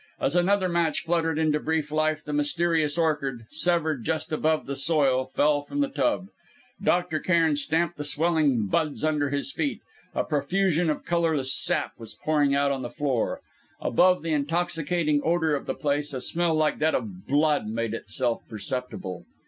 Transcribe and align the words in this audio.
As 0.19 0.35
another 0.35 0.67
match 0.67 1.03
fluttered 1.03 1.37
into 1.37 1.59
brief 1.59 1.91
life, 1.91 2.23
the 2.23 2.33
mysterious 2.33 2.97
orchid, 2.97 3.45
severed 3.51 4.03
just 4.03 4.31
above 4.31 4.65
the 4.65 4.75
soil, 4.75 5.25
fell 5.35 5.61
from 5.61 5.79
the 5.81 5.89
tub. 5.89 6.29
Dr. 6.81 7.19
Cairn 7.19 7.55
stamped 7.55 7.97
the 7.97 8.03
swelling 8.03 8.65
buds 8.65 9.03
under 9.03 9.29
his 9.29 9.51
feet. 9.51 9.79
A 10.15 10.23
profusion 10.23 10.89
of 10.89 11.05
colourless 11.05 11.53
sap 11.53 11.91
was 11.99 12.15
pouring 12.25 12.55
out 12.55 12.71
upon 12.71 12.81
the 12.81 12.89
floor. 12.89 13.41
Above 13.79 14.23
the 14.23 14.33
intoxicating 14.33 15.21
odour 15.23 15.53
of 15.53 15.67
the 15.67 15.75
place, 15.75 16.15
a 16.15 16.19
smell 16.19 16.55
like 16.55 16.79
that 16.79 16.95
of 16.95 17.27
blood 17.27 17.67
made 17.67 17.93
itself 17.93 18.41
perceptible. 18.49 19.25